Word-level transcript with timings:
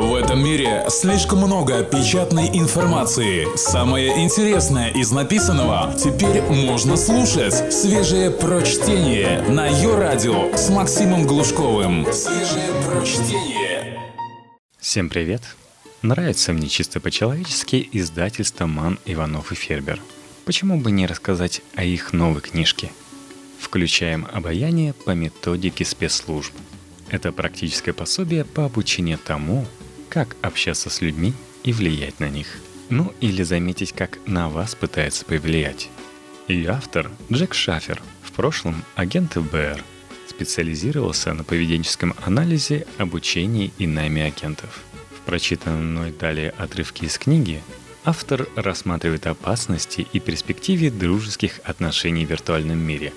В 0.00 0.14
этом 0.14 0.42
мире 0.42 0.86
слишком 0.88 1.40
много 1.40 1.84
печатной 1.84 2.48
информации. 2.54 3.46
Самое 3.54 4.24
интересное 4.24 4.88
из 4.88 5.12
написанного 5.12 5.94
теперь 5.94 6.40
можно 6.40 6.96
слушать. 6.96 7.70
Свежее 7.70 8.30
прочтение 8.30 9.42
на 9.42 9.66
ее 9.66 9.94
радио 9.96 10.56
с 10.56 10.70
Максимом 10.70 11.26
Глушковым. 11.26 12.10
Свежее 12.14 12.70
прочтение. 12.88 14.00
Всем 14.78 15.10
привет! 15.10 15.42
Нравится 16.00 16.54
мне 16.54 16.68
чисто 16.68 16.98
по-человечески 16.98 17.86
издательство 17.92 18.64
«Ман, 18.64 18.98
Иванов 19.04 19.52
и 19.52 19.54
Фербер». 19.54 20.00
Почему 20.46 20.80
бы 20.80 20.90
не 20.90 21.06
рассказать 21.06 21.60
о 21.74 21.84
их 21.84 22.14
новой 22.14 22.40
книжке? 22.40 22.90
Включаем 23.60 24.26
обаяние 24.32 24.94
по 24.94 25.10
методике 25.10 25.84
спецслужб. 25.84 26.54
Это 27.10 27.32
практическое 27.32 27.92
пособие 27.92 28.46
по 28.46 28.64
обучению 28.64 29.18
тому, 29.18 29.66
как 30.10 30.36
общаться 30.42 30.90
с 30.90 31.00
людьми 31.00 31.32
и 31.62 31.72
влиять 31.72 32.20
на 32.20 32.28
них. 32.28 32.58
Ну 32.90 33.14
или 33.20 33.42
заметить, 33.44 33.92
как 33.92 34.18
на 34.26 34.48
вас 34.48 34.74
пытается 34.74 35.24
повлиять. 35.24 35.88
И 36.48 36.66
автор 36.66 37.10
Джек 37.32 37.54
Шафер, 37.54 38.02
в 38.22 38.32
прошлом 38.32 38.82
агент 38.96 39.34
ФБР, 39.34 39.82
специализировался 40.28 41.32
на 41.32 41.44
поведенческом 41.44 42.14
анализе, 42.22 42.86
обучении 42.98 43.72
и 43.78 43.86
найме 43.86 44.24
агентов. 44.24 44.80
В 45.16 45.24
прочитанном 45.26 45.92
мной 45.92 46.12
далее 46.12 46.50
отрывке 46.58 47.06
из 47.06 47.16
книги 47.16 47.62
автор 48.04 48.48
рассматривает 48.56 49.26
опасности 49.26 50.06
и 50.12 50.18
перспективы 50.18 50.90
дружеских 50.90 51.60
отношений 51.62 52.26
в 52.26 52.30
виртуальном 52.30 52.78
мире. 52.78 53.12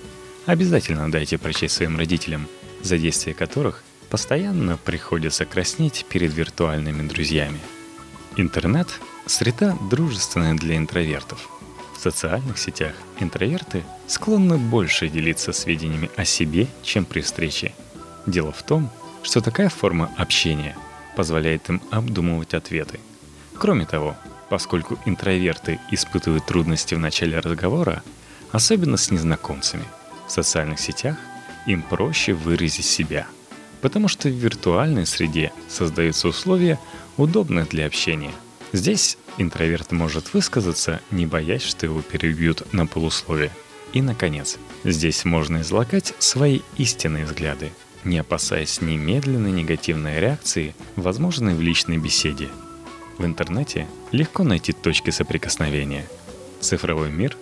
Обязательно 0.46 1.10
дайте 1.10 1.38
прочесть 1.38 1.74
своим 1.74 1.96
родителям, 1.96 2.46
за 2.82 2.98
действие 2.98 3.34
которых– 3.34 3.82
постоянно 4.14 4.76
приходится 4.76 5.44
краснеть 5.44 6.06
перед 6.08 6.32
виртуальными 6.32 7.04
друзьями. 7.08 7.58
Интернет– 8.36 8.86
среда 9.26 9.76
дружественная 9.90 10.54
для 10.54 10.76
интровертов. 10.76 11.48
В 11.96 12.00
социальных 12.00 12.58
сетях 12.58 12.94
интроверты 13.18 13.82
склонны 14.06 14.56
больше 14.56 15.08
делиться 15.08 15.52
сведениями 15.52 16.12
о 16.14 16.24
себе, 16.24 16.68
чем 16.84 17.04
при 17.06 17.22
встрече. 17.22 17.74
Дело 18.24 18.52
в 18.52 18.62
том, 18.62 18.88
что 19.24 19.40
такая 19.40 19.68
форма 19.68 20.08
общения 20.16 20.76
позволяет 21.16 21.68
им 21.68 21.82
обдумывать 21.90 22.54
ответы. 22.54 23.00
Кроме 23.58 23.84
того, 23.84 24.16
поскольку 24.48 24.96
интроверты 25.06 25.80
испытывают 25.90 26.46
трудности 26.46 26.94
в 26.94 27.00
начале 27.00 27.40
разговора, 27.40 28.04
особенно 28.52 28.96
с 28.96 29.10
незнакомцами, 29.10 29.86
в 30.28 30.30
социальных 30.30 30.78
сетях 30.78 31.16
им 31.66 31.82
проще 31.82 32.32
выразить 32.32 32.86
себя– 32.86 33.26
потому 33.84 34.08
что 34.08 34.30
в 34.30 34.32
виртуальной 34.32 35.04
среде 35.04 35.52
создаются 35.68 36.28
условия, 36.28 36.80
удобные 37.18 37.66
для 37.66 37.84
общения. 37.84 38.32
Здесь 38.72 39.18
интроверт 39.36 39.92
может 39.92 40.32
высказаться, 40.32 41.02
не 41.10 41.26
боясь, 41.26 41.60
что 41.60 41.84
его 41.84 42.00
перебьют 42.00 42.72
на 42.72 42.86
полусловие. 42.86 43.50
И, 43.92 44.00
наконец, 44.00 44.56
здесь 44.84 45.26
можно 45.26 45.60
излагать 45.60 46.14
свои 46.18 46.60
истинные 46.78 47.26
взгляды, 47.26 47.72
не 48.04 48.16
опасаясь 48.16 48.80
немедленной 48.80 49.52
негативной 49.52 50.18
реакции, 50.18 50.74
возможной 50.96 51.52
в 51.52 51.60
личной 51.60 51.98
беседе. 51.98 52.48
В 53.18 53.26
интернете 53.26 53.86
легко 54.12 54.44
найти 54.44 54.72
точки 54.72 55.10
соприкосновения. 55.10 56.06
Цифровой 56.58 57.10
мир 57.10 57.36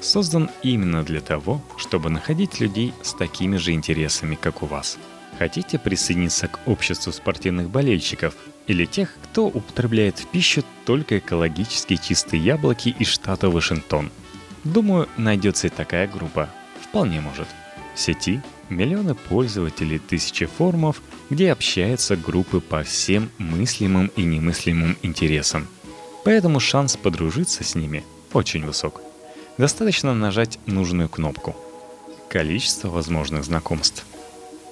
создан 0.00 0.48
именно 0.62 1.02
для 1.02 1.20
того, 1.20 1.60
чтобы 1.76 2.08
находить 2.08 2.60
людей 2.60 2.94
с 3.02 3.14
такими 3.14 3.56
же 3.56 3.72
интересами, 3.72 4.38
как 4.40 4.62
у 4.62 4.66
вас– 4.66 4.96
Хотите 5.38 5.78
присоединиться 5.78 6.48
к 6.48 6.58
обществу 6.66 7.12
спортивных 7.12 7.70
болельщиков 7.70 8.34
или 8.66 8.84
тех, 8.86 9.16
кто 9.22 9.46
употребляет 9.46 10.18
в 10.18 10.26
пищу 10.26 10.64
только 10.84 11.18
экологически 11.18 11.96
чистые 11.96 12.42
яблоки 12.42 12.88
из 12.98 13.06
штата 13.06 13.48
Вашингтон? 13.48 14.10
Думаю, 14.64 15.08
найдется 15.16 15.68
и 15.68 15.70
такая 15.70 16.08
группа. 16.08 16.48
Вполне 16.82 17.20
может. 17.20 17.46
В 17.94 18.00
сети 18.00 18.42
миллионы 18.68 19.14
пользователей, 19.14 20.00
тысячи 20.00 20.46
форумов, 20.46 21.00
где 21.30 21.52
общаются 21.52 22.16
группы 22.16 22.60
по 22.60 22.82
всем 22.82 23.30
мыслимым 23.38 24.10
и 24.16 24.24
немыслимым 24.24 24.96
интересам. 25.02 25.68
Поэтому 26.24 26.58
шанс 26.58 26.96
подружиться 26.96 27.62
с 27.62 27.76
ними 27.76 28.04
очень 28.32 28.66
высок. 28.66 29.00
Достаточно 29.56 30.14
нажать 30.14 30.58
нужную 30.66 31.08
кнопку. 31.08 31.54
Количество 32.28 32.88
возможных 32.88 33.44
знакомств– 33.44 34.04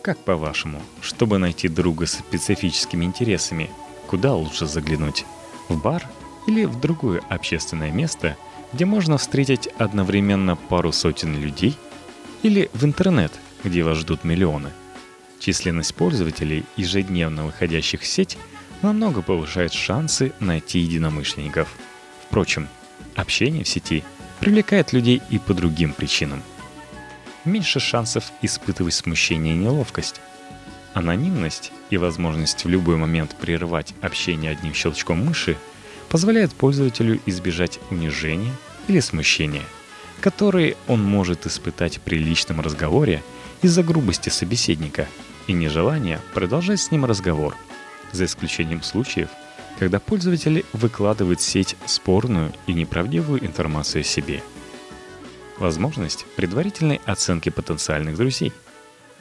как 0.07 0.19
по-вашему, 0.19 0.81
чтобы 1.01 1.39
найти 1.39 1.67
друга 1.67 2.07
с 2.07 2.13
специфическими 2.13 3.05
интересами, 3.05 3.73
куда 4.07 4.35
лучше 4.35 4.65
заглянуть? 4.65 5.25
В 5.69 5.83
бар 5.83 6.07
или 6.47 6.65
в 6.65 6.79
другое 6.79 7.21
общественное 7.29 7.91
место, 7.91 8.37
где 8.73 8.85
можно 8.85 9.19
встретить 9.19 9.67
одновременно 9.79 10.55
пару 10.55 10.93
сотен 10.93 11.35
людей? 11.37 11.77
Или 12.45 12.71
в 12.73 12.85
интернет, 12.85 13.33
где 13.65 13.83
вас 13.83 13.99
ждут 13.99 14.23
миллионы? 14.23 14.71
Численность 15.41 15.97
пользователей, 15.97 16.65
ежедневно 16.77 17.45
выходящих 17.45 18.03
в 18.03 18.07
сеть, 18.07 18.39
намного 18.83 19.23
повышает 19.23 19.73
шансы 19.73 20.33
найти 20.39 20.79
единомышленников. 20.79 21.75
Впрочем, 22.29 22.69
общение 23.17 23.65
в 23.65 23.69
сети 23.69 24.05
привлекает 24.39 24.93
людей 24.93 25.21
и 25.31 25.41
по 25.41 25.53
другим 25.53 25.93
причинам– 25.93 26.45
меньше 27.47 27.81
шансов 27.81 28.33
испытывать 28.43 28.95
смущение 28.95 29.55
и 29.55 29.59
неловкость. 29.59 30.21
Анонимность 30.95 31.73
и 31.91 31.97
возможность 31.97 32.65
в 32.65 32.69
любой 32.69 32.97
момент 32.97 33.35
прервать 33.37 33.95
общение 34.01 34.51
одним 34.51 34.75
щелчком 34.75 35.25
мыши 35.25 35.57
позволяет 36.09 36.53
пользователю 36.53 37.21
избежать 37.27 37.79
унижения 37.91 38.53
или 38.89 39.01
смущения, 39.01 39.65
которые 40.21 40.77
он 40.89 41.05
может 41.05 41.47
испытать 41.47 42.01
при 42.01 42.17
личном 42.17 42.61
разговоре 42.61 43.23
из-за 43.63 43.83
грубости 43.83 44.29
собеседника 44.29 45.09
и 45.47 45.53
нежелания 45.53 46.21
продолжать 46.35 46.81
с 46.81 46.91
ним 46.91 47.05
разговор, 47.05 47.57
за 48.13 48.25
исключением 48.25 48.83
случаев, 48.83 49.29
когда 49.79 50.01
пользователь 50.01 50.65
выкладывает 50.73 51.41
в 51.41 51.45
сеть 51.45 51.77
спорную 51.87 52.53
и 52.67 52.73
неправдивую 52.73 53.45
информацию 53.45 54.01
о 54.01 54.05
себе– 54.05 54.43
Возможность 55.59 56.27
предварительной 56.37 57.01
оценки 57.07 57.49
потенциальных 57.49 58.17
друзей. 58.17 58.53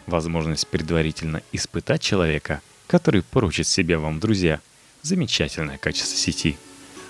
Возможность 0.06 0.68
предварительно 0.68 1.41
испытать 1.53 2.01
человека, 2.01 2.62
который 2.88 3.23
поручит 3.23 3.68
себе 3.68 3.97
вам 3.97 4.19
друзья. 4.19 4.59
Замечательное 5.01 5.78
качество 5.78 6.18
сети. 6.18 6.57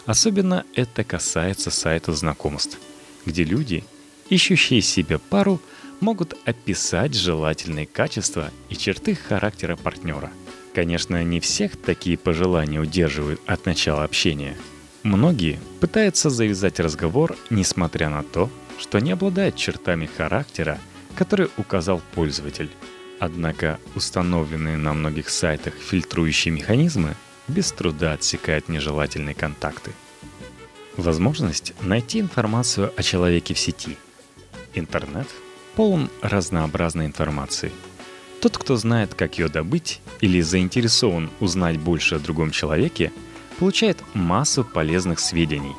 Особенно 0.05 0.63
это 0.75 1.03
касается 1.03 1.71
сайтов 1.71 2.15
знакомств, 2.15 2.77
где 3.25 3.43
люди, 3.43 3.83
ищущие 4.29 4.81
себе 4.81 5.17
пару, 5.17 5.59
могут 6.01 6.35
описать 6.45 7.15
желательные 7.15 7.87
качества 7.87 8.51
и 8.69 8.75
черты 8.75 9.15
характера 9.15 9.75
партнера. 9.75 10.31
Конечно, 10.75 11.23
не 11.23 11.39
всех 11.39 11.77
такие 11.77 12.17
пожелания 12.17 12.79
удерживают 12.79 13.41
от 13.47 13.65
начала 13.65 14.03
общения. 14.03 14.55
Многие 15.03 15.59
пытаются 15.79 16.29
завязать 16.29 16.79
разговор, 16.79 17.35
несмотря 17.49 18.09
на 18.09 18.23
то, 18.23 18.51
что 18.79 18.99
не 18.99 19.11
обладает 19.11 19.55
чертами 19.55 20.05
характера, 20.05 20.79
которые 21.15 21.49
указал 21.57 22.01
пользователь. 22.13 22.69
Однако 23.19 23.79
установленные 23.95 24.77
на 24.77 24.93
многих 24.93 25.29
сайтах 25.29 25.73
фильтрующие 25.75 26.53
механизмы 26.53 27.15
без 27.47 27.71
труда 27.71 28.13
отсекают 28.13 28.69
нежелательные 28.69 29.35
контакты. 29.35 29.91
Возможность 30.97 31.73
найти 31.81 32.19
информацию 32.19 32.91
о 32.95 33.03
человеке 33.03 33.53
в 33.53 33.59
сети. 33.59 33.97
Интернет 34.73 35.27
полон 35.75 36.09
разнообразной 36.21 37.05
информации. 37.05 37.71
Тот, 38.41 38.57
кто 38.57 38.75
знает, 38.75 39.13
как 39.13 39.37
ее 39.37 39.47
добыть 39.47 40.01
или 40.21 40.41
заинтересован 40.41 41.29
узнать 41.39 41.79
больше 41.79 42.15
о 42.15 42.19
другом 42.19 42.51
человеке, 42.51 43.11
получает 43.59 43.97
массу 44.13 44.63
полезных 44.63 45.19
сведений. 45.19 45.75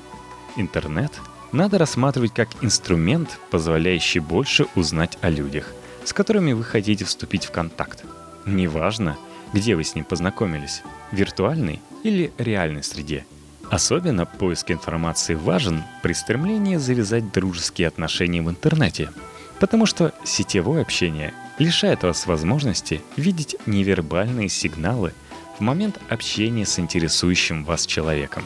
Интернет 0.57 1.13
надо 1.53 1.79
рассматривать 1.79 2.35
как 2.35 2.49
инструмент, 2.63 3.39
позволяющий 3.51 4.21
больше 4.21 4.67
узнать 4.75 5.19
о 5.21 5.31
людях, 5.31 5.73
с 6.05 6.13
которыми 6.13 6.53
вы 6.53 6.65
хотите 6.65 7.05
вступить 7.05 7.47
в 7.47 7.51
контакт. 7.51 8.05
Неважно, 8.45 9.17
где 9.53 9.75
вы 9.77 9.85
с 9.85 9.95
ним 9.95 10.05
познакомились, 10.05 10.83
в 11.11 11.17
виртуальной 11.17 11.81
или 12.03 12.33
реальной 12.39 12.83
среде. 12.83 13.25
Особенно 13.71 14.27
поиск 14.27 14.71
информации 14.71 15.35
важен 15.35 15.83
при 16.03 16.13
стремлении 16.13 16.77
завязать 16.77 17.33
дружеские 17.33 17.89
отношения 17.89 18.43
в 18.43 18.51
интернете, 18.51 19.11
потому 19.59 19.87
что 19.87 20.13
сетевое 20.25 20.83
общение 20.83 21.35
лишает 21.59 22.03
вас 22.03 22.27
возможности 22.27 23.03
видеть 23.17 23.57
невербальные 23.67 24.49
сигналы 24.49 25.13
в 25.59 25.63
момент 25.63 25.99
общения 26.09 26.67
с 26.67 26.79
интересующим 26.79 27.65
вас 27.65 27.87
человеком. 27.87 28.45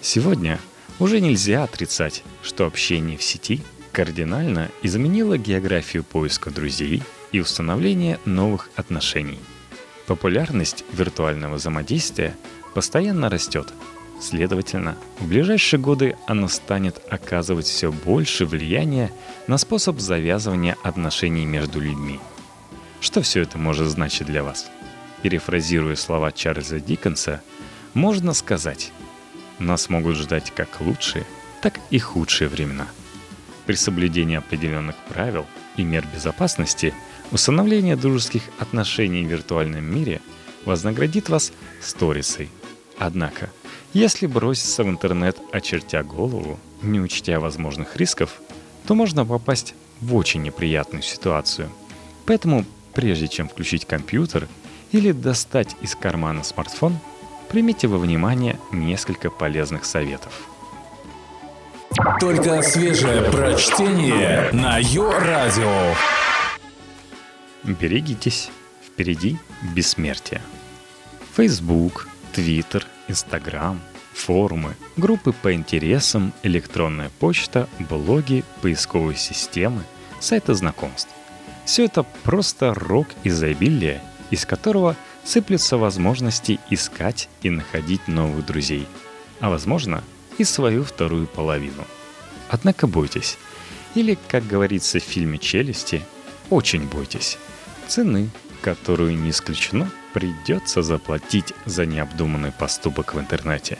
Сегодня 0.00 0.58
уже 0.98 1.20
нельзя 1.20 1.64
отрицать, 1.64 2.22
что 2.42 2.66
общение 2.66 3.16
в 3.16 3.22
сети 3.22 3.60
кардинально 3.92 4.70
изменило 4.82 5.38
географию 5.38 6.04
поиска 6.04 6.50
друзей 6.50 7.02
и 7.30 7.40
установления 7.40 8.18
новых 8.24 8.70
отношений. 8.76 9.38
Популярность 10.06 10.84
виртуального 10.92 11.54
взаимодействия 11.54 12.36
постоянно 12.74 13.28
растет. 13.28 13.72
Следовательно, 14.20 14.96
в 15.18 15.28
ближайшие 15.28 15.80
годы 15.80 16.16
оно 16.26 16.48
станет 16.48 17.00
оказывать 17.10 17.66
все 17.66 17.90
больше 17.90 18.46
влияния 18.46 19.10
на 19.46 19.58
способ 19.58 19.98
завязывания 19.98 20.76
отношений 20.82 21.44
между 21.44 21.80
людьми. 21.80 22.20
Что 23.00 23.20
все 23.20 23.42
это 23.42 23.58
может 23.58 23.88
значить 23.88 24.26
для 24.26 24.44
вас? 24.44 24.70
Перефразируя 25.22 25.96
слова 25.96 26.30
Чарльза 26.30 26.78
Диккенса, 26.78 27.42
можно 27.94 28.32
сказать, 28.32 28.92
нас 29.58 29.88
могут 29.88 30.16
ждать 30.16 30.52
как 30.54 30.80
лучшие, 30.80 31.24
так 31.60 31.80
и 31.90 31.98
худшие 31.98 32.48
времена. 32.48 32.86
При 33.66 33.74
соблюдении 33.74 34.36
определенных 34.36 34.96
правил 35.08 35.46
и 35.76 35.84
мер 35.84 36.04
безопасности 36.12 36.94
установление 37.30 37.96
дружеских 37.96 38.42
отношений 38.58 39.24
в 39.24 39.30
виртуальном 39.30 39.84
мире 39.84 40.20
вознаградит 40.64 41.28
вас 41.28 41.52
сторисой. 41.80 42.50
Однако, 42.98 43.50
если 43.92 44.26
броситься 44.26 44.84
в 44.84 44.88
интернет, 44.88 45.38
очертя 45.52 46.02
голову, 46.02 46.58
не 46.82 47.00
учтя 47.00 47.40
возможных 47.40 47.96
рисков, 47.96 48.40
то 48.86 48.94
можно 48.94 49.24
попасть 49.24 49.74
в 50.00 50.14
очень 50.14 50.42
неприятную 50.42 51.02
ситуацию. 51.02 51.70
Поэтому, 52.26 52.64
прежде 52.94 53.28
чем 53.28 53.48
включить 53.48 53.84
компьютер 53.84 54.48
или 54.90 55.12
достать 55.12 55.76
из 55.80 55.94
кармана 55.94 56.42
смартфон, 56.42 56.98
примите 57.52 57.86
во 57.86 57.98
внимание 57.98 58.58
несколько 58.72 59.30
полезных 59.30 59.84
советов. 59.84 60.32
Только 62.18 62.62
свежее 62.62 63.30
прочтение 63.30 64.48
на 64.52 64.78
Йо-Радио. 64.78 65.94
Берегитесь, 67.62 68.50
впереди 68.82 69.36
бессмертие. 69.74 70.40
Facebook, 71.36 72.08
Twitter, 72.34 72.84
Instagram, 73.08 73.78
форумы, 74.14 74.74
группы 74.96 75.34
по 75.34 75.52
интересам, 75.52 76.32
электронная 76.42 77.10
почта, 77.20 77.68
блоги, 77.78 78.44
поисковые 78.62 79.18
системы, 79.18 79.82
сайты 80.20 80.54
знакомств. 80.54 81.10
Все 81.66 81.84
это 81.84 82.02
просто 82.24 82.72
рок 82.72 83.08
изобилия, 83.24 84.02
из 84.30 84.46
которого 84.46 84.96
сыплются 85.24 85.76
возможности 85.76 86.58
искать 86.70 87.28
и 87.42 87.50
находить 87.50 88.08
новых 88.08 88.44
друзей, 88.44 88.86
а 89.40 89.50
возможно 89.50 90.02
и 90.38 90.44
свою 90.44 90.84
вторую 90.84 91.26
половину. 91.26 91.84
Однако 92.48 92.86
бойтесь, 92.86 93.38
или, 93.94 94.18
как 94.28 94.46
говорится 94.46 94.98
в 94.98 95.02
фильме 95.02 95.38
«Челюсти», 95.38 96.02
очень 96.50 96.86
бойтесь 96.86 97.38
цены, 97.88 98.30
которую 98.60 99.16
не 99.16 99.30
исключено 99.30 99.90
придется 100.12 100.82
заплатить 100.82 101.52
за 101.64 101.86
необдуманный 101.86 102.52
поступок 102.52 103.14
в 103.14 103.20
интернете. 103.20 103.78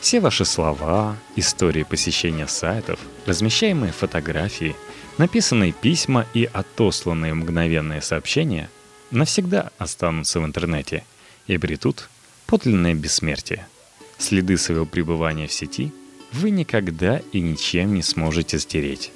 Все 0.00 0.20
ваши 0.20 0.44
слова, 0.44 1.16
истории 1.36 1.84
посещения 1.84 2.46
сайтов, 2.48 2.98
размещаемые 3.26 3.92
фотографии, 3.92 4.76
написанные 5.16 5.72
письма 5.72 6.26
и 6.34 6.48
отосланные 6.52 7.34
мгновенные 7.34 8.02
сообщения 8.02 8.68
навсегда 9.12 9.70
останутся 9.78 10.40
в 10.40 10.44
интернете 10.44 11.04
и 11.46 11.54
обретут 11.54 12.08
подлинное 12.46 12.94
бессмертие. 12.94 13.66
Следы 14.18 14.56
своего 14.56 14.86
пребывания 14.86 15.46
в 15.46 15.52
сети 15.52 15.92
вы 16.32 16.50
никогда 16.50 17.20
и 17.32 17.40
ничем 17.40 17.94
не 17.94 18.02
сможете 18.02 18.58
стереть. 18.58 19.12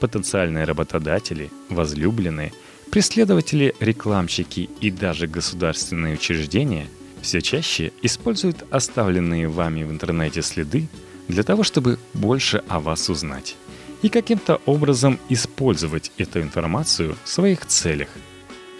Потенциальные 0.00 0.64
работодатели, 0.64 1.50
возлюбленные– 1.68 2.52
Преследователи, 2.90 3.74
рекламщики 3.80 4.70
и 4.80 4.90
даже 4.90 5.26
государственные 5.26 6.14
учреждения 6.14 6.86
все 7.20 7.42
чаще 7.42 7.92
используют 8.02 8.64
оставленные 8.70 9.48
вами 9.48 9.82
в 9.82 9.90
интернете 9.90 10.40
следы 10.40 10.88
для 11.28 11.42
того, 11.42 11.62
чтобы 11.62 11.98
больше 12.14 12.62
о 12.68 12.80
вас 12.80 13.10
узнать 13.10 13.56
и 14.02 14.08
каким-то 14.08 14.60
образом 14.66 15.18
использовать 15.28 16.12
эту 16.16 16.40
информацию 16.40 17.16
в 17.24 17.28
своих 17.28 17.66
целях, 17.66 18.08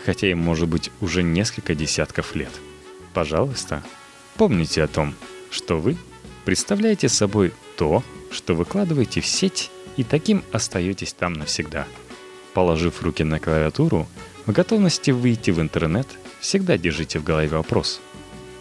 хотя 0.06 0.30
им 0.30 0.38
может 0.38 0.68
быть 0.68 0.90
уже 1.02 1.22
несколько 1.22 1.74
десятков 1.74 2.34
лет. 2.34 2.52
Пожалуйста, 3.12 3.82
помните 4.36 4.82
о 4.82 4.88
том, 4.88 5.14
что 5.50 5.78
вы 5.78 5.98
представляете 6.46 7.10
собой 7.10 7.52
то, 7.76 8.02
что 8.30 8.54
выкладываете 8.54 9.20
в 9.20 9.26
сеть 9.26 9.70
и 9.98 10.04
таким 10.04 10.42
остаетесь 10.52 11.12
там 11.12 11.34
навсегда– 11.34 11.86
Положив 12.56 13.02
руки 13.02 13.22
на 13.22 13.38
клавиатуру, 13.38 14.08
в 14.46 14.52
готовности 14.52 15.10
выйти 15.10 15.50
в 15.50 15.60
интернет, 15.60 16.06
всегда 16.40 16.78
держите 16.78 17.18
в 17.18 17.22
голове 17.22 17.48
вопрос. 17.48 18.00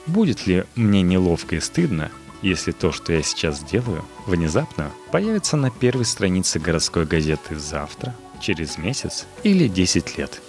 Будет 0.05 0.47
ли 0.47 0.65
мне 0.75 1.01
неловко 1.01 1.55
и 1.55 1.61
стыдно, 1.61 2.11
если 2.41 2.73
то, 2.73 2.91
что 2.91 3.13
я 3.13 3.23
сейчас 3.23 3.63
делаю, 3.63 4.03
внезапно 4.25 4.91
появится 5.13 5.55
на 5.55 5.71
первой 5.71 6.03
странице 6.03 6.59
городской 6.59 7.05
газеты 7.05 7.57
завтра, 7.57 8.13
через 8.41 8.77
месяц 8.77 9.27
или 9.43 9.69
10 9.69 10.17
лет? 10.17 10.41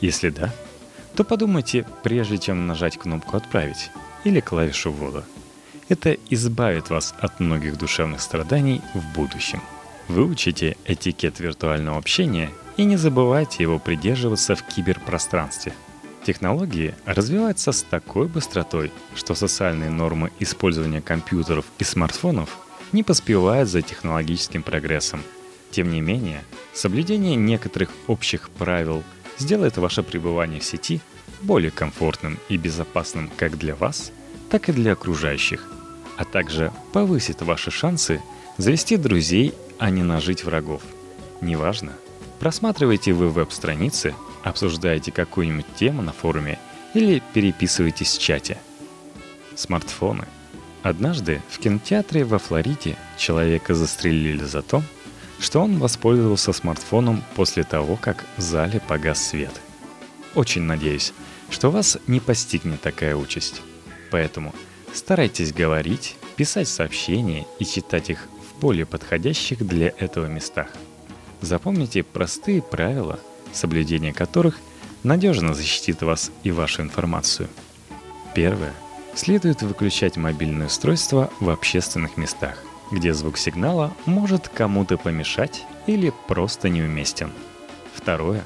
Если 0.00 0.30
да, 0.30 0.52
то 1.14 1.24
подумайте, 1.24 1.86
прежде 2.02 2.38
чем 2.38 2.66
нажать 2.66 2.98
кнопку 2.98 3.36
«Отправить» 3.36 3.90
или 4.24 4.40
клавишу 4.40 4.92
«Ввода». 4.92 5.24
Это 5.88 6.16
избавит 6.30 6.88
вас 6.88 7.14
от 7.18 7.40
многих 7.40 7.76
душевных 7.76 8.20
страданий 8.20 8.80
в 8.94 9.14
будущем. 9.14 9.60
Выучите 10.08 10.76
этикет 10.84 11.40
виртуального 11.40 11.98
общения 11.98 12.50
и 12.76 12.84
не 12.84 12.96
забывайте 12.96 13.62
его 13.62 13.78
придерживаться 13.78 14.54
в 14.54 14.62
киберпространстве. 14.62 15.72
Технологии 16.24 16.94
развиваются 17.06 17.72
с 17.72 17.82
такой 17.82 18.28
быстротой, 18.28 18.92
что 19.14 19.34
социальные 19.34 19.90
нормы 19.90 20.30
использования 20.38 21.00
компьютеров 21.00 21.64
и 21.78 21.84
смартфонов 21.84 22.58
не 22.92 23.02
поспевают 23.02 23.68
за 23.68 23.82
технологическим 23.82 24.62
прогрессом. 24.62 25.22
Тем 25.70 25.90
не 25.90 26.00
менее, 26.00 26.44
соблюдение 26.72 27.36
некоторых 27.36 27.90
общих 28.06 28.50
правил 28.50 29.02
сделает 29.40 29.76
ваше 29.76 30.02
пребывание 30.02 30.60
в 30.60 30.64
сети 30.64 31.00
более 31.42 31.72
комфортным 31.72 32.38
и 32.48 32.56
безопасным 32.56 33.30
как 33.36 33.58
для 33.58 33.74
вас, 33.74 34.12
так 34.50 34.68
и 34.68 34.72
для 34.72 34.92
окружающих, 34.92 35.68
а 36.16 36.24
также 36.24 36.72
повысит 36.92 37.42
ваши 37.42 37.70
шансы 37.70 38.22
завести 38.58 38.96
друзей, 38.96 39.54
а 39.78 39.90
не 39.90 40.02
нажить 40.02 40.44
врагов. 40.44 40.82
Неважно, 41.40 41.94
Просматриваете 42.40 43.12
вы 43.12 43.28
веб-страницы, 43.28 44.14
обсуждаете 44.42 45.12
какую-нибудь 45.12 45.66
тему 45.76 46.00
на 46.00 46.12
форуме 46.12 46.58
или 46.94 47.22
переписываетесь 47.34 48.16
в 48.16 48.20
чате. 48.20 48.56
Смартфоны. 49.54 50.24
Однажды 50.82 51.42
в 51.50 51.58
кинотеатре 51.58 52.24
во 52.24 52.38
Флориде 52.38 52.96
человека 53.18 53.74
застрелили 53.74 54.42
за 54.42 54.62
то, 54.62 54.82
что 55.40 55.60
он 55.60 55.78
воспользовался 55.78 56.52
смартфоном 56.52 57.24
после 57.34 57.64
того, 57.64 57.96
как 57.96 58.24
в 58.36 58.40
зале 58.40 58.80
погас 58.86 59.26
свет. 59.26 59.60
Очень 60.34 60.62
надеюсь, 60.62 61.12
что 61.50 61.70
вас 61.70 61.98
не 62.06 62.20
постигнет 62.20 62.80
такая 62.80 63.16
участь. 63.16 63.62
Поэтому 64.10 64.54
старайтесь 64.92 65.52
говорить, 65.52 66.16
писать 66.36 66.68
сообщения 66.68 67.46
и 67.58 67.64
читать 67.64 68.10
их 68.10 68.28
в 68.38 68.60
более 68.60 68.86
подходящих 68.86 69.66
для 69.66 69.88
этого 69.98 70.26
местах– 70.26 70.68
Запомните 71.40 72.02
простые 72.02 72.60
правила, 72.60 73.18
соблюдение 73.52 74.12
которых 74.12 74.58
надежно 75.02 75.54
защитит 75.54 76.02
вас 76.02 76.30
и 76.42 76.50
вашу 76.50 76.82
информацию. 76.82 77.48
Первое. 78.34 78.74
Следует 79.14 79.62
выключать 79.62 80.16
мобильное 80.16 80.66
устройство 80.66 81.30
в 81.40 81.48
общественных 81.50 82.16
местах, 82.16 82.62
где 82.90 83.14
звук 83.14 83.38
сигнала 83.38 83.92
может 84.06 84.48
кому-то 84.48 84.96
помешать 84.96 85.64
или 85.86 86.12
просто 86.28 86.68
неуместен. 86.68 87.30
Второе. 87.94 88.44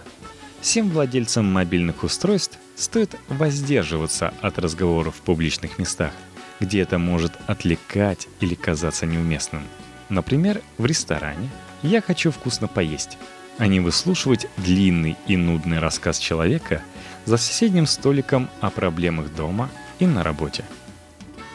Всем 0.61 0.91
владельцам 0.91 1.53
мобильных 1.53 2.05
устройств 2.05 2.59
стоит 2.77 3.17
воздерживаться 3.29 4.33
от 4.41 4.59
разговоров 4.59 5.17
в 5.17 5.21
публичных 5.21 5.79
местах, 5.79 6.13
где 6.61 6.81
это 6.81 6.99
может 6.99 7.33
отвлекать 7.47 8.29
или 8.41 8.55
казаться 8.55 9.07
неуместным. 9.07 9.63
Например, 10.09 10.61
в 10.79 10.87
ресторане– 10.87 11.51
я 11.85 12.01
хочу 12.01 12.31
вкусно 12.31 12.67
поесть, 12.67 13.19
а 13.59 13.67
не 13.67 13.79
выслушивать 13.79 14.49
длинный 14.57 15.19
и 15.27 15.37
нудный 15.37 15.81
рассказ 15.81 16.19
человека 16.19 16.83
за 17.27 17.37
соседним 17.37 17.87
столиком 17.87 18.49
о 18.63 18.71
проблемах 18.71 19.35
дома 19.35 19.69
и 19.99 20.07
на 20.07 20.23
работе. 20.23 20.65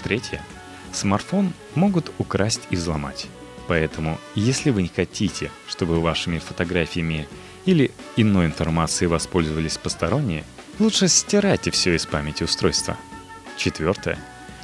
Третье. 0.04 0.40
Смартфон 0.94 1.54
могут 1.76 2.12
украсть 2.18 2.62
и 2.70 2.76
взломать. 2.76 3.28
Поэтому, 3.68 4.20
если 4.36 4.72
вы 4.72 4.82
не 4.82 4.88
хотите, 4.88 5.52
чтобы 5.68 6.02
вашими 6.02 6.40
фотографиями 6.40 7.28
или 7.66 7.92
иной 8.16 8.48
информацией 8.48 9.08
воспользовались 9.08 9.78
посторонние, 9.78 10.44
лучше 10.80 11.08
стирайте 11.08 11.72
все 11.72 11.96
из 11.96 12.06
памяти 12.06 12.44
устройства. 12.44 12.98
Четвертое. 13.58 14.18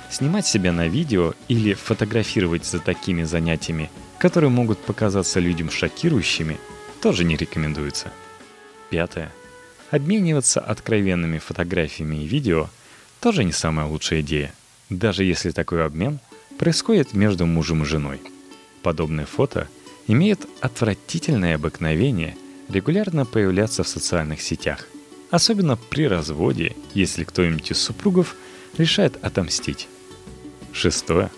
Снимать 0.10 0.48
себя 0.48 0.72
на 0.72 0.88
видео 0.88 1.34
или 1.48 1.74
фотографировать 1.74 2.66
за 2.66 2.80
такими 2.80 3.24
занятиями 3.24 3.90
которые 4.18 4.50
могут 4.50 4.80
показаться 4.80 5.40
людям 5.40 5.70
шокирующими, 5.70 6.58
тоже 7.02 7.24
не 7.24 7.36
рекомендуется. 7.36 8.12
Пятое. 8.90 9.32
Обмениваться 9.92 10.60
откровенными 10.60 11.38
фотографиями 11.38 12.24
и 12.24 12.28
видео 12.28 12.70
тоже 13.20 13.44
не 13.44 13.52
самая 13.52 13.86
лучшая 13.86 14.22
идея, 14.22 14.54
даже 14.90 15.24
если 15.24 15.52
такой 15.52 15.86
обмен 15.86 16.20
происходит 16.58 17.14
между 17.14 17.46
мужем 17.46 17.84
и 17.84 17.86
женой. 17.86 18.22
Подобные 18.82 19.26
фото 19.26 19.68
имеют 20.08 20.48
отвратительное 20.62 21.56
обыкновение 21.56 22.38
регулярно 22.70 23.26
появляться 23.26 23.84
в 23.84 23.88
социальных 23.88 24.42
сетях, 24.42 24.88
особенно 25.32 25.76
при 25.76 26.08
разводе, 26.08 26.76
если 26.94 27.24
кто-нибудь 27.24 27.72
из 27.72 27.80
супругов 27.80 28.36
решает 28.78 29.24
отомстить. 29.24 29.88
Шестое. 30.72 31.30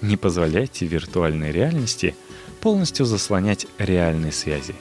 Не 0.00 0.16
позволяйте 0.16 0.86
виртуальной 0.86 1.52
реальности 1.52 2.14
полностью 2.60 3.06
заслонять 3.06 3.66
реальные 3.78 4.32
связи. 4.32 4.74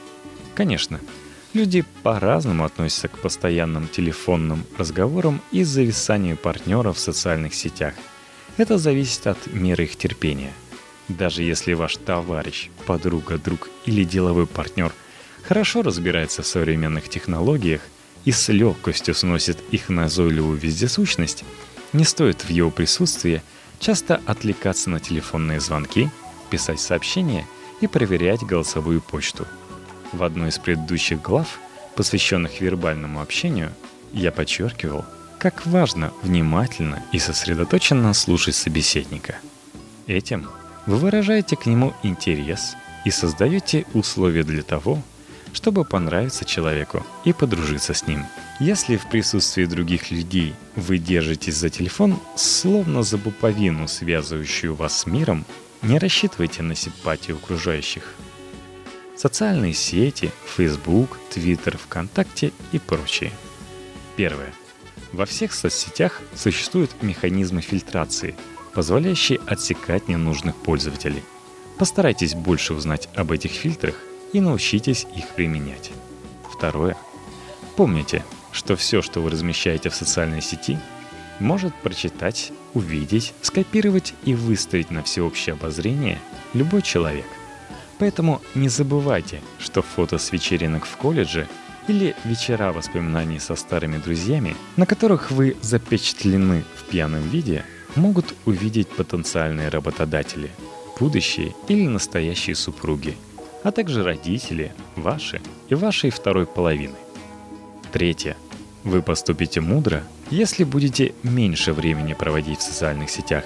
Конечно, 0.56 1.00
люди 1.54 1.84
по-разному 2.04 2.66
относятся 2.66 3.08
к 3.08 3.18
постоянным 3.20 3.88
телефонным 3.88 4.64
разговорам 4.78 5.42
и 5.52 5.64
зависанию 5.64 6.38
партнеров 6.38 6.98
в 6.98 7.00
социальных 7.00 7.54
сетях. 7.54 7.94
Это 8.58 8.78
зависит 8.78 9.28
от 9.28 9.48
меры 9.48 9.86
их 9.86 9.96
терпения. 9.96 10.54
Даже 11.08 11.44
если 11.44 11.74
ваш 11.74 11.98
товарищ, 11.98 12.70
подруга, 12.86 13.38
друг 13.38 13.70
или 13.86 14.04
деловой 14.04 14.48
партнер 14.48 14.94
хорошо 15.44 15.82
разбирается 15.82 16.42
в 16.42 16.48
современных 16.48 17.10
технологиях 17.10 17.82
и 18.24 18.32
с 18.32 18.50
легкостью 18.50 19.16
сносит 19.16 19.58
их 19.72 19.90
назойливую 19.90 20.58
вездесущность, 20.58 21.44
не 21.92 22.06
стоит 22.06 22.42
в 22.42 22.50
его 22.50 22.70
присутствии 22.72 23.42
часто 23.80 24.22
отвлекаться 24.26 24.90
на 24.90 25.00
телефонные 25.00 25.60
звонки, 25.60 26.10
писать 26.50 26.80
сообщения 26.80 27.46
и 27.82 27.88
проверять 27.88 28.42
голосовую 28.42 29.02
почту. 29.02 29.48
В 30.12 30.24
одной 30.24 30.50
из 30.50 30.60
предыдущих 30.60 31.22
глав, 31.22 31.60
посвященных 31.96 32.60
вербальному 32.62 33.22
общению, 33.22 33.72
я 34.12 34.32
подчеркивал, 34.32 35.06
как 35.40 35.66
важно 35.66 36.12
внимательно 36.22 37.02
и 37.12 37.20
сосредоточенно 37.20 38.14
слушать 38.14 38.56
собеседника. 38.56 39.38
Этим 40.08 40.50
вы 40.86 40.98
выражаете 40.98 41.56
к 41.56 41.66
нему 41.66 41.94
интерес 42.04 42.76
и 43.06 43.12
создаете 43.12 43.86
условия 43.94 44.44
для 44.44 44.64
того, 44.64 45.02
чтобы 45.54 45.86
понравиться 45.86 46.46
человеку 46.46 47.06
и 47.26 47.34
подружиться 47.34 47.94
с 47.94 48.08
ним. 48.08 48.26
Если 48.60 48.98
в 48.98 49.08
присутствии 49.08 49.66
других 49.66 50.12
людей 50.12 50.54
вы 50.76 50.98
держитесь 50.98 51.56
за 51.56 51.70
телефон, 51.70 52.20
словно 52.36 53.04
за 53.04 53.18
буповину, 53.18 53.88
связывающую 53.88 54.76
вас 54.76 55.00
с 55.00 55.06
миром, 55.06 55.46
не 55.82 55.98
рассчитывайте 55.98 56.62
на 56.64 56.76
симпатию 56.76 57.38
окружающих. 57.38 58.16
Социальные 59.22 59.74
сети, 59.76 60.32
Facebook, 60.48 61.20
Twitter, 61.30 61.78
ВКонтакте 61.78 62.54
и 62.72 62.80
прочие. 62.80 63.32
Первое. 64.16 64.52
Во 65.12 65.28
всех 65.28 65.54
соцсетях 65.54 66.22
существуют 66.36 67.04
механизмы 67.04 67.62
фильтрации, 67.62 68.36
позволяющие 68.74 69.40
отсекать 69.46 70.08
ненужных 70.08 70.56
пользователей. 70.56 71.22
Постарайтесь 71.78 72.34
больше 72.34 72.74
узнать 72.74 73.10
об 73.14 73.32
этих 73.32 73.52
фильтрах 73.52 73.94
и 74.34 74.40
научитесь 74.40 75.06
их 75.16 75.28
применять. 75.36 75.92
Второе. 76.52 76.98
Помните, 77.76 78.26
что 78.52 78.76
все, 78.76 79.04
что 79.04 79.22
вы 79.22 79.30
размещаете 79.30 79.92
в 79.92 79.96
социальной 79.96 80.42
сети, 80.42 80.80
может 81.40 81.76
прочитать, 81.76 82.52
увидеть, 82.74 83.36
скопировать 83.44 84.16
и 84.26 84.34
выставить 84.34 84.90
на 84.90 85.04
всеобщее 85.04 85.54
обозрение 85.54 86.18
любой 86.56 86.82
человек. 86.82 87.28
Поэтому 88.02 88.42
не 88.56 88.68
забывайте, 88.68 89.40
что 89.60 89.82
фото 89.82 90.18
с 90.18 90.34
вечеринок 90.34 90.86
в 90.86 90.98
колледже 90.98 91.48
или 91.88 92.16
вечера 92.26 92.74
воспоминаний 92.74 93.40
со 93.40 93.56
старыми 93.56 93.98
друзьями, 93.98 94.56
на 94.76 94.86
которых 94.86 95.32
вы 95.32 95.56
запечатлены 95.62 96.64
в 96.76 96.84
пьяном 96.90 97.22
виде, 97.30 97.64
могут 97.96 98.36
увидеть 98.46 98.90
потенциальные 98.90 99.70
работодатели, 99.70 100.50
будущие 101.00 101.54
или 101.70 101.88
настоящие 101.88 102.56
супруги– 102.56 103.16
а 103.64 103.72
также 103.72 104.04
родители, 104.04 104.74
ваши 104.96 105.42
и 105.70 105.76
вашей 105.76 106.10
второй 106.10 106.46
половины. 106.46 106.96
Третье. 107.92 108.36
Вы 108.84 109.02
поступите 109.02 109.62
мудро, 109.62 110.04
если 110.32 110.64
будете 110.64 111.14
меньше 111.24 111.74
времени 111.74 112.14
проводить 112.14 112.60
в 112.60 112.64
социальных 112.64 113.10
сетях. 113.10 113.44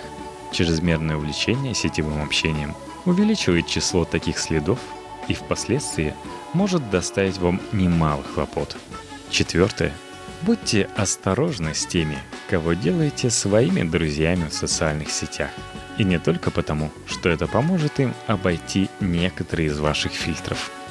Чрезмерное 0.53 1.17
увлечение 1.17 1.73
сетевым 1.73 2.23
общением 2.23 2.73
увеличивает 3.05 3.67
число 3.67 4.05
таких 4.05 4.39
следов 4.39 4.79
и 5.27 5.33
впоследствии 5.33 6.13
может 6.53 6.89
доставить 6.89 7.37
вам 7.37 7.61
немало 7.71 8.23
хлопот. 8.23 8.77
Четвертое. 9.29 9.91
Будьте 10.41 10.89
осторожны 10.95 11.73
с 11.73 11.85
теми, 11.85 12.17
кого 12.49 12.73
делаете 12.73 13.29
своими 13.29 13.83
друзьями 13.83 14.49
в 14.49 14.53
социальных 14.53 15.09
сетях– 15.11 15.49
и 15.97 16.03
не 16.03 16.19
только 16.19 16.51
потому, 16.51 16.91
что 17.07 17.29
это 17.29 17.47
поможет 17.47 17.99
им 17.99 18.13
обойти 18.27 18.89
некоторые 18.99 19.67
из 19.67 19.79
ваших 19.79 20.11
фильтров– 20.11 20.71